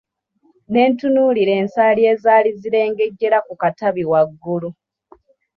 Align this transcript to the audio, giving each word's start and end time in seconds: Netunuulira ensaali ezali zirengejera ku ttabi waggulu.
Netunuulira 0.71 1.53
ensaali 1.61 2.01
ezali 2.13 2.49
zirengejera 2.61 3.37
ku 3.47 3.53
ttabi 3.61 4.03
waggulu. 4.11 4.69